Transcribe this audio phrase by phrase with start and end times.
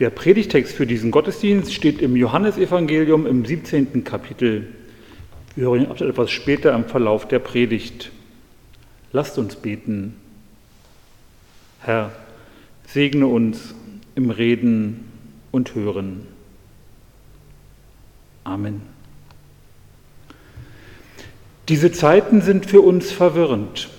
[0.00, 4.02] Der Predigtext für diesen Gottesdienst steht im Johannesevangelium im 17.
[4.02, 4.66] Kapitel.
[5.54, 8.10] Wir hören ihn etwas später im Verlauf der Predigt.
[9.12, 10.16] Lasst uns beten.
[11.80, 12.10] Herr,
[12.88, 13.72] segne uns
[14.16, 15.04] im Reden
[15.52, 16.26] und Hören.
[18.42, 18.82] Amen.
[21.68, 23.90] Diese Zeiten sind für uns verwirrend.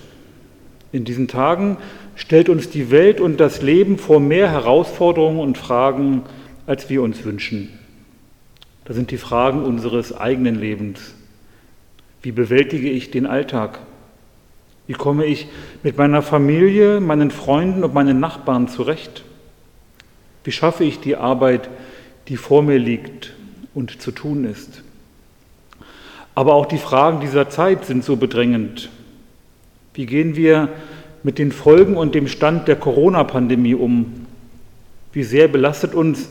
[0.92, 1.78] In diesen Tagen
[2.16, 6.22] stellt uns die Welt und das Leben vor mehr Herausforderungen und Fragen,
[6.66, 7.78] als wir uns wünschen.
[8.84, 11.14] Das sind die Fragen unseres eigenen Lebens.
[12.22, 13.80] Wie bewältige ich den Alltag?
[14.86, 15.48] Wie komme ich
[15.82, 19.24] mit meiner Familie, meinen Freunden und meinen Nachbarn zurecht?
[20.44, 21.68] Wie schaffe ich die Arbeit,
[22.28, 23.34] die vor mir liegt
[23.74, 24.82] und zu tun ist?
[26.34, 28.90] Aber auch die Fragen dieser Zeit sind so bedrängend.
[29.94, 30.68] Wie gehen wir
[31.26, 34.26] mit den Folgen und dem Stand der Corona-Pandemie um?
[35.12, 36.28] Wie sehr belastet uns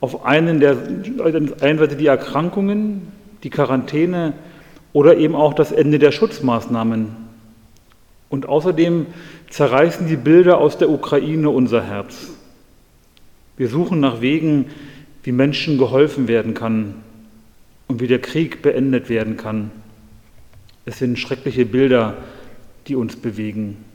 [0.00, 0.76] auf einen der,
[1.62, 3.08] einen die Erkrankungen,
[3.44, 4.34] die Quarantäne
[4.92, 7.16] oder eben auch das Ende der Schutzmaßnahmen?
[8.28, 9.06] Und außerdem
[9.48, 12.28] zerreißen die Bilder aus der Ukraine unser Herz.
[13.56, 14.66] Wir suchen nach Wegen,
[15.22, 16.96] wie Menschen geholfen werden kann
[17.88, 19.70] und wie der Krieg beendet werden kann.
[20.84, 22.18] Es sind schreckliche Bilder,
[22.86, 23.85] die uns bewegen.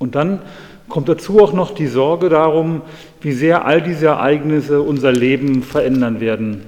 [0.00, 0.40] Und dann
[0.88, 2.80] kommt dazu auch noch die Sorge darum,
[3.20, 6.64] wie sehr all diese Ereignisse unser Leben verändern werden.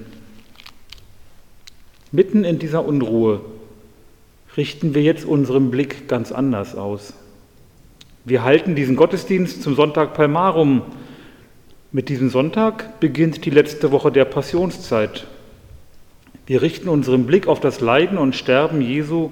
[2.11, 3.41] Mitten in dieser Unruhe
[4.55, 7.15] richten wir jetzt unseren Blick ganz anders aus.
[8.23, 10.83] Wir halten diesen Gottesdienst zum Sonntag Palmarum.
[11.91, 15.25] Mit diesem Sonntag beginnt die letzte Woche der Passionszeit.
[16.45, 19.31] Wir richten unseren Blick auf das Leiden und Sterben Jesu,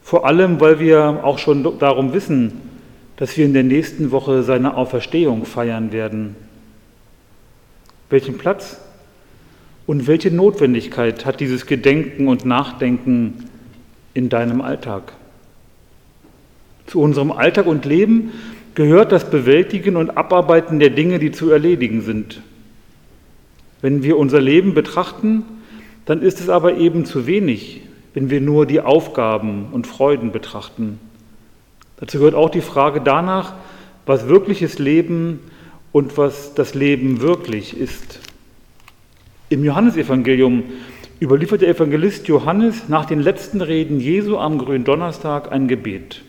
[0.00, 2.71] vor allem weil wir auch schon darum wissen,
[3.16, 6.36] dass wir in der nächsten Woche seine Auferstehung feiern werden.
[8.10, 8.80] Welchen Platz
[9.86, 13.48] und welche Notwendigkeit hat dieses Gedenken und Nachdenken
[14.14, 15.12] in deinem Alltag?
[16.86, 18.32] Zu unserem Alltag und Leben
[18.74, 22.42] gehört das Bewältigen und Abarbeiten der Dinge, die zu erledigen sind.
[23.80, 25.44] Wenn wir unser Leben betrachten,
[26.06, 27.82] dann ist es aber eben zu wenig,
[28.14, 30.98] wenn wir nur die Aufgaben und Freuden betrachten.
[32.02, 33.54] Dazu gehört auch die Frage danach,
[34.06, 35.38] was wirkliches Leben
[35.92, 38.18] und was das Leben wirklich ist.
[39.50, 40.64] Im Johannesevangelium
[41.20, 46.22] überliefert der Evangelist Johannes nach den letzten Reden Jesu am grünen Donnerstag ein Gebet,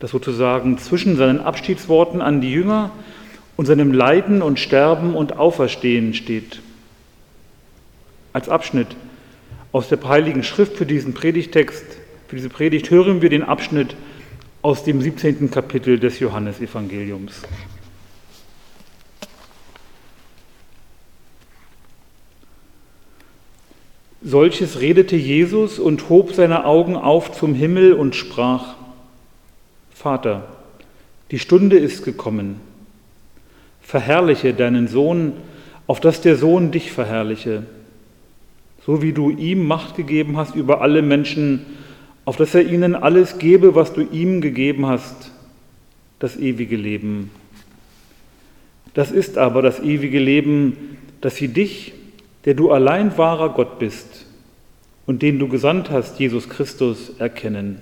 [0.00, 2.90] das sozusagen zwischen seinen Abschiedsworten an die Jünger
[3.56, 6.60] und seinem Leiden und Sterben und Auferstehen steht.
[8.34, 8.88] Als Abschnitt
[9.72, 11.86] aus der Heiligen Schrift für diesen Predigtext,
[12.28, 13.96] für diese Predigt hören wir den Abschnitt
[14.64, 15.50] aus dem 17.
[15.50, 17.42] Kapitel des Johannesevangeliums.
[24.22, 28.76] Solches redete Jesus und hob seine Augen auf zum Himmel und sprach,
[29.92, 30.48] Vater,
[31.30, 32.58] die Stunde ist gekommen,
[33.82, 35.34] verherrliche deinen Sohn,
[35.86, 37.64] auf dass der Sohn dich verherrliche,
[38.86, 41.66] so wie du ihm Macht gegeben hast über alle Menschen,
[42.24, 45.32] auf dass er ihnen alles gebe, was du ihm gegeben hast,
[46.18, 47.30] das ewige Leben.
[48.94, 51.92] Das ist aber das ewige Leben, dass sie dich,
[52.44, 54.26] der du allein wahrer Gott bist
[55.06, 57.80] und den du gesandt hast, Jesus Christus, erkennen.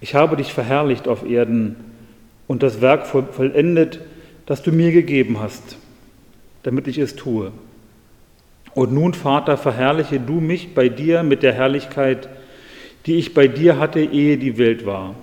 [0.00, 1.76] Ich habe dich verherrlicht auf Erden
[2.46, 4.00] und das Werk vollendet,
[4.44, 5.76] das du mir gegeben hast,
[6.62, 7.52] damit ich es tue.
[8.76, 12.28] Und nun, Vater, verherrliche du mich bei dir mit der Herrlichkeit,
[13.06, 15.14] die ich bei dir hatte, ehe die Welt war.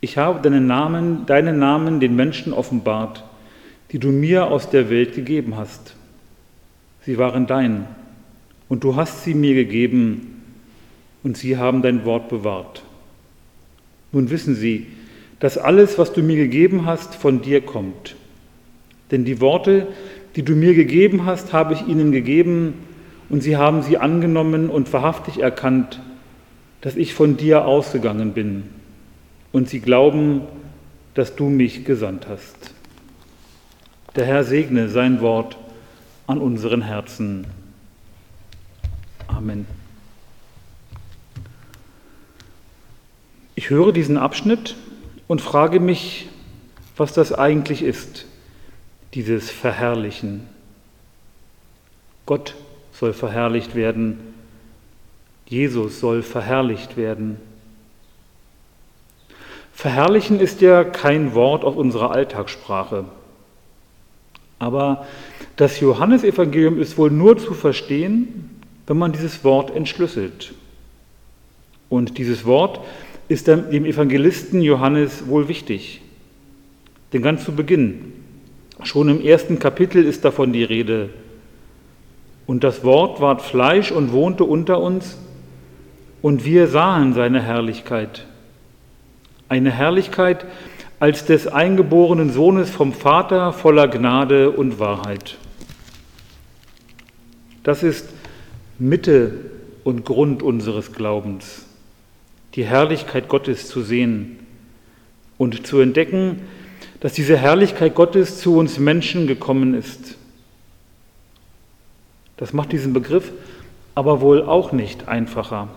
[0.00, 3.22] Ich habe deinen Namen, deinen Namen den Menschen offenbart,
[3.92, 5.94] die du mir aus der Welt gegeben hast.
[7.06, 7.86] Sie waren dein,
[8.68, 10.42] und du hast sie mir gegeben,
[11.22, 12.82] und sie haben dein Wort bewahrt.
[14.10, 14.88] Nun wissen sie,
[15.38, 18.16] dass alles, was du mir gegeben hast, von dir kommt.
[19.12, 19.86] Denn die Worte,
[20.36, 22.74] die du mir gegeben hast, habe ich ihnen gegeben,
[23.30, 26.00] und sie haben sie angenommen und wahrhaftig erkannt,
[26.80, 28.64] dass ich von dir ausgegangen bin
[29.52, 30.42] und sie glauben,
[31.14, 32.74] dass du mich gesandt hast.
[34.16, 35.56] Der Herr segne sein Wort
[36.26, 37.46] an unseren Herzen.
[39.28, 39.66] Amen.
[43.54, 44.74] Ich höre diesen Abschnitt
[45.28, 46.28] und frage mich,
[46.96, 48.26] was das eigentlich ist,
[49.14, 50.46] dieses Verherrlichen.
[52.26, 52.54] Gott
[52.92, 54.18] soll verherrlicht werden,
[55.46, 57.38] Jesus soll verherrlicht werden.
[59.72, 63.06] Verherrlichen ist ja kein Wort aus unserer Alltagssprache.
[64.60, 65.06] Aber
[65.56, 70.54] das Johannesevangelium ist wohl nur zu verstehen, wenn man dieses Wort entschlüsselt.
[71.88, 72.80] Und dieses Wort
[73.28, 76.02] ist dem Evangelisten Johannes wohl wichtig.
[77.12, 78.12] Denn ganz zu Beginn,
[78.86, 81.10] schon im ersten Kapitel ist davon die Rede.
[82.46, 85.16] Und das Wort ward Fleisch und wohnte unter uns,
[86.22, 88.26] und wir sahen seine Herrlichkeit.
[89.48, 90.44] Eine Herrlichkeit,
[90.98, 95.38] als des eingeborenen Sohnes vom Vater voller Gnade und Wahrheit.
[97.62, 98.10] Das ist
[98.78, 99.32] Mitte
[99.82, 101.66] und Grund unseres Glaubens,
[102.54, 104.38] die Herrlichkeit Gottes zu sehen
[105.38, 106.40] und zu entdecken,
[107.00, 110.16] dass diese Herrlichkeit Gottes zu uns Menschen gekommen ist.
[112.36, 113.32] Das macht diesen Begriff
[113.94, 115.68] aber wohl auch nicht einfacher.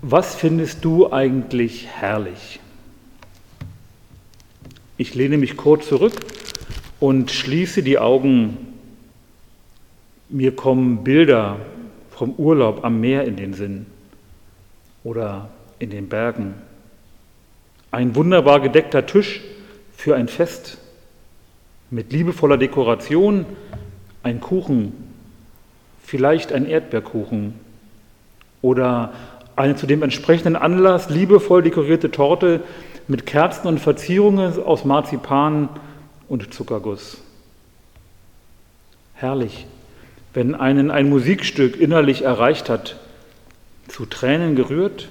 [0.00, 2.60] Was findest du eigentlich herrlich?
[4.96, 6.14] Ich lehne mich kurz zurück
[7.00, 8.56] und schließe die Augen.
[10.28, 11.58] Mir kommen Bilder
[12.10, 13.86] vom Urlaub am Meer in den Sinn
[15.04, 16.54] oder in den Bergen.
[17.92, 19.42] Ein wunderbar gedeckter Tisch
[19.94, 20.78] für ein Fest
[21.90, 23.44] mit liebevoller Dekoration,
[24.22, 24.94] ein Kuchen,
[26.02, 27.52] vielleicht ein Erdbeerkuchen
[28.62, 29.12] oder
[29.56, 32.62] eine zu dem entsprechenden Anlass liebevoll dekorierte Torte
[33.08, 35.68] mit Kerzen und Verzierungen aus Marzipan
[36.30, 37.18] und Zuckerguss.
[39.12, 39.66] Herrlich,
[40.32, 42.96] wenn einen ein Musikstück innerlich erreicht hat,
[43.86, 45.10] zu Tränen gerührt,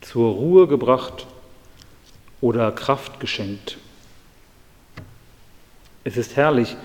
[0.00, 1.28] zur Ruhe gebracht
[2.40, 3.78] oder Kraft geschenkt.
[6.04, 6.76] Es ist herrlich,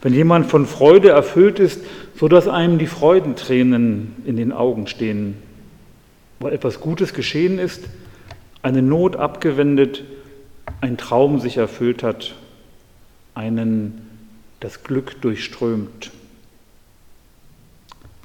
[0.00, 1.80] wenn jemand von Freude erfüllt ist,
[2.16, 5.36] so dass einem die Freudentränen in den Augen stehen
[6.42, 7.84] weil etwas Gutes geschehen ist,
[8.62, 10.04] eine Not abgewendet,
[10.80, 12.34] ein Traum sich erfüllt hat,
[13.34, 14.08] einen
[14.60, 16.10] das Glück durchströmt.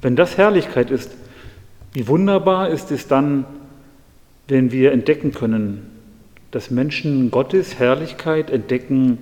[0.01, 1.11] Wenn das Herrlichkeit ist,
[1.93, 3.45] wie wunderbar ist es dann,
[4.47, 5.89] wenn wir entdecken können,
[6.51, 9.17] dass Menschen Gottes Herrlichkeit entdecken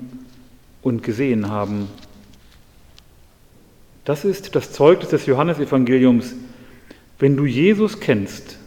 [0.82, 1.88] und gesehen haben.
[4.04, 6.36] Das ist das Zeugnis des Johannesevangeliums.
[7.18, 8.58] Wenn du Jesus kennst,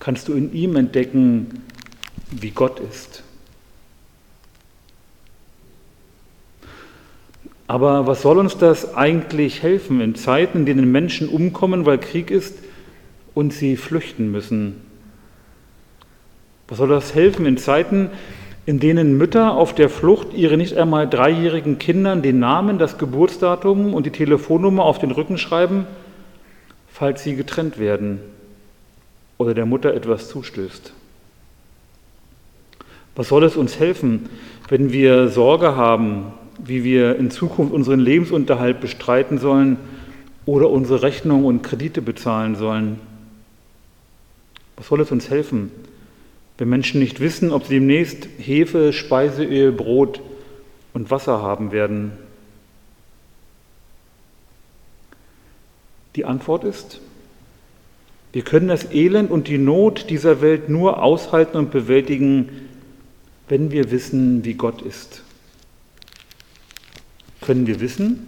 [0.00, 1.62] kannst du in ihm entdecken,
[2.30, 3.22] wie Gott ist.
[7.66, 12.30] Aber was soll uns das eigentlich helfen in Zeiten, in denen Menschen umkommen, weil Krieg
[12.30, 12.56] ist
[13.34, 14.85] und sie flüchten müssen?
[16.68, 18.10] Was soll das helfen in Zeiten,
[18.64, 23.94] in denen Mütter auf der Flucht ihre nicht einmal dreijährigen Kindern den Namen, das Geburtsdatum
[23.94, 25.86] und die Telefonnummer auf den Rücken schreiben,
[26.88, 28.20] falls sie getrennt werden?
[29.38, 30.92] oder der Mutter etwas zustößt.
[33.14, 34.28] Was soll es uns helfen,
[34.68, 39.78] wenn wir Sorge haben, wie wir in Zukunft unseren Lebensunterhalt bestreiten sollen
[40.44, 42.98] oder unsere Rechnungen und Kredite bezahlen sollen?
[44.76, 45.70] Was soll es uns helfen,
[46.58, 50.20] wenn Menschen nicht wissen, ob sie demnächst Hefe, Speiseöl, Brot
[50.94, 52.12] und Wasser haben werden?
[56.14, 57.00] Die Antwort ist,
[58.32, 62.68] wir können das Elend und die Not dieser Welt nur aushalten und bewältigen,
[63.48, 65.22] wenn wir wissen, wie Gott ist.
[67.40, 68.26] Können wir wissen,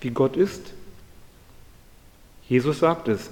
[0.00, 0.72] wie Gott ist?
[2.48, 3.30] Jesus sagt es.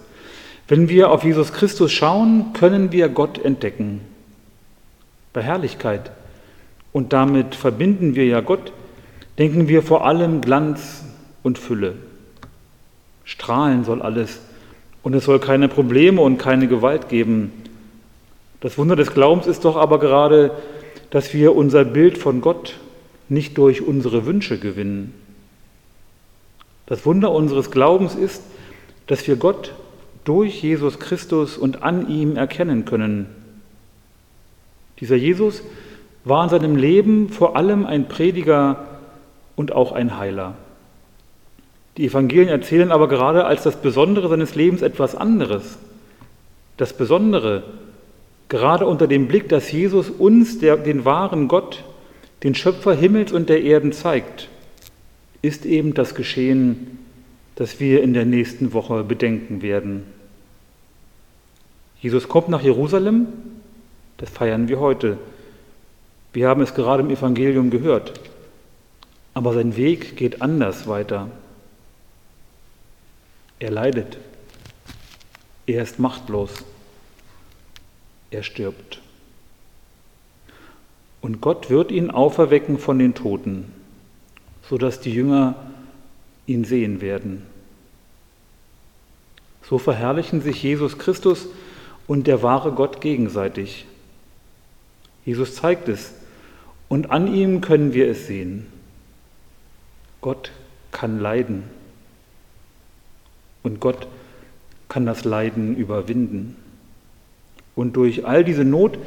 [0.73, 4.01] Wenn wir auf Jesus Christus schauen, können wir Gott entdecken.
[5.35, 6.13] Bei Herrlichkeit.
[6.95, 8.73] Und damit verbinden wir ja Gott,
[9.37, 11.05] denken wir vor allem Glanz
[11.43, 11.97] und Fülle.
[13.25, 14.41] Strahlen soll alles
[15.03, 17.53] und es soll keine Probleme und keine Gewalt geben.
[18.61, 20.53] Das Wunder des Glaubens ist doch aber gerade,
[21.11, 22.79] dass wir unser Bild von Gott
[23.29, 25.13] nicht durch unsere Wünsche gewinnen.
[26.87, 28.43] Das Wunder unseres Glaubens ist,
[29.07, 29.75] dass wir Gott
[30.25, 33.27] durch Jesus Christus und an ihm erkennen können.
[35.01, 35.63] Dieser Jesus
[36.25, 38.87] war in seinem Leben vor allem ein Prediger
[39.57, 40.55] und auch ein Heiler.
[41.97, 45.79] Die Evangelien erzählen aber gerade als das Besondere seines Lebens etwas anderes.
[46.77, 47.65] Das Besondere,
[48.49, 51.85] gerade unter dem Blick, dass Jesus uns, der, den wahren Gott,
[52.43, 54.49] den Schöpfer Himmels und der Erden zeigt,
[55.43, 56.99] ist eben das Geschehen,
[57.63, 60.03] das wir in der nächsten Woche bedenken werden.
[62.01, 63.29] Jesus kommt nach Jerusalem,
[64.17, 65.17] das feiern wir heute.
[66.33, 68.19] Wir haben es gerade im Evangelium gehört.
[69.33, 71.29] Aber sein Weg geht anders weiter.
[73.61, 74.19] Er leidet.
[75.69, 76.65] Er ist machtlos.
[78.33, 79.01] Er stirbt.
[81.21, 83.73] Und Gott wird ihn auferwecken von den Toten,
[84.69, 85.55] sodass die Jünger
[86.47, 87.52] ihn sehen werden.
[89.69, 91.49] So verherrlichen sich Jesus Christus
[92.07, 93.87] und der wahre Gott gegenseitig.
[95.25, 96.13] Jesus zeigt es
[96.89, 98.67] und an ihm können wir es sehen.
[100.21, 100.51] Gott
[100.91, 101.65] kann leiden
[103.63, 104.07] und Gott
[104.89, 106.57] kann das Leiden überwinden.
[107.75, 108.99] Und durch all diese Not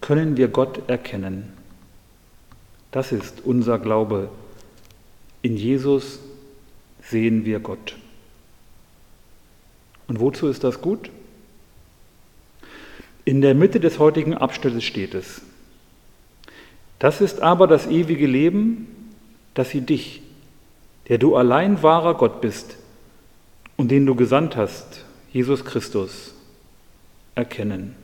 [0.00, 1.52] können wir Gott erkennen.
[2.90, 4.30] Das ist unser Glaube.
[5.42, 6.20] In Jesus
[7.02, 7.96] sehen wir Gott.
[10.10, 11.08] Und wozu ist das gut?
[13.24, 15.40] In der Mitte des heutigen Abschnittes steht es.
[16.98, 18.88] Das ist aber das ewige Leben,
[19.54, 20.20] dass sie dich,
[21.08, 22.76] der du allein wahrer Gott bist
[23.76, 26.34] und den du gesandt hast, Jesus Christus,
[27.36, 27.94] erkennen.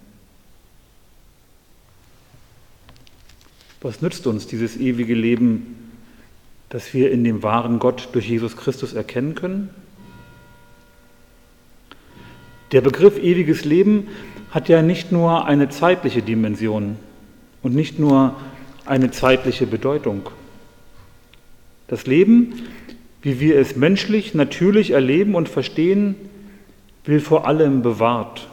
[3.81, 5.91] Was nützt uns dieses ewige Leben,
[6.69, 9.71] das wir in dem wahren Gott durch Jesus Christus erkennen können?
[12.73, 14.09] Der Begriff ewiges Leben
[14.51, 16.97] hat ja nicht nur eine zeitliche Dimension
[17.63, 18.35] und nicht nur
[18.85, 20.29] eine zeitliche Bedeutung.
[21.89, 22.55] Das Leben,
[23.23, 26.17] wie wir es menschlich, natürlich erleben und verstehen,
[27.05, 28.49] will vor allem bewahrt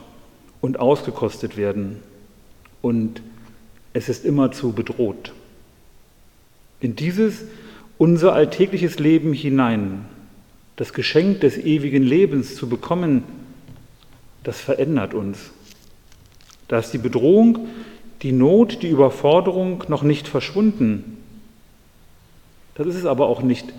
[0.62, 2.00] und ausgekostet werden.
[2.82, 3.22] Und
[3.94, 5.34] es ist immerzu bedroht.
[6.80, 7.46] In dieses
[7.98, 10.06] unser alltägliches Leben hinein,
[10.76, 13.24] das Geschenk des ewigen Lebens zu bekommen,
[14.44, 15.52] das verändert uns.
[16.68, 17.68] Da ist die Bedrohung,
[18.22, 21.18] die Not, die Überforderung noch nicht verschwunden.
[22.76, 23.74] Das ist es aber auch nicht,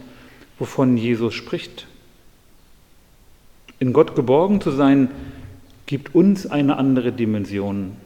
[0.59, 1.87] wovon Jesus spricht.
[3.79, 5.11] In Gott geborgen zu sein,
[5.87, 7.97] gibt uns eine andere Dimension.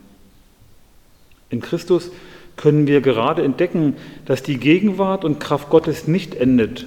[1.50, 2.10] In Christus
[2.56, 3.94] können wir gerade entdecken,
[4.26, 6.86] dass die Gegenwart und Kraft Gottes nicht endet,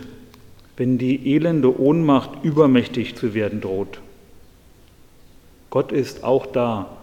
[0.77, 4.01] wenn die elende Ohnmacht übermächtig zu werden droht.
[5.71, 6.97] Gott ist auch da,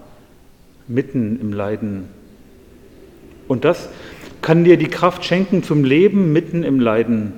[0.86, 2.08] mitten im Leiden.
[3.48, 3.88] Und das
[4.42, 7.32] kann dir die Kraft schenken zum Leben mitten im Leiden.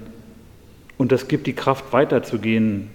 [0.99, 2.91] Und das gibt die Kraft weiterzugehen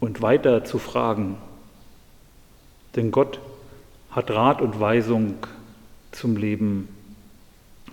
[0.00, 1.36] und weiter zu fragen.
[2.96, 3.38] Denn Gott
[4.10, 5.34] hat Rat und Weisung
[6.10, 6.88] zum Leben.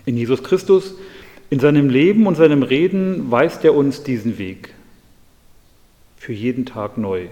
[0.05, 0.95] In Jesus Christus,
[1.49, 4.73] in seinem Leben und seinem Reden weist er uns diesen Weg.
[6.15, 7.27] Für jeden Tag neu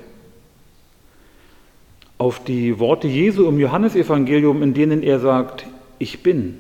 [2.18, 5.66] auf die Worte Jesu im Johannesevangelium, in denen er sagt,
[6.00, 6.58] ich bin,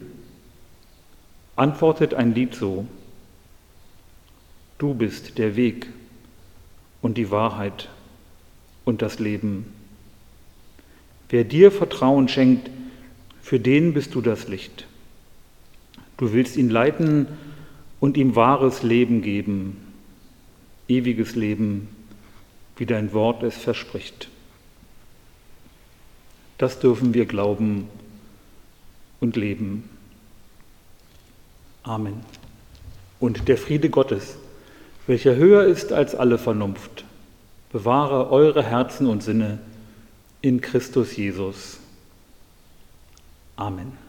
[1.56, 2.86] antwortet ein Lied so,
[4.78, 5.88] du bist der Weg
[7.02, 7.90] und die Wahrheit
[8.86, 9.74] und das Leben.
[11.30, 12.70] Wer dir Vertrauen schenkt,
[13.42, 14.86] für den bist du das Licht.
[16.18, 17.28] Du willst ihn leiten
[18.00, 19.78] und ihm wahres Leben geben,
[20.88, 21.88] ewiges Leben,
[22.76, 24.30] wie dein Wort es verspricht.
[26.58, 27.88] Das dürfen wir glauben
[29.20, 29.90] und leben.
[31.84, 32.22] Amen.
[33.20, 34.38] Und der Friede Gottes,
[35.08, 37.06] welcher höher ist als alle Vernunft,
[37.72, 39.60] bewahre eure Herzen und Sinne
[40.42, 41.78] in Christus Jesus.
[43.56, 44.07] Amen.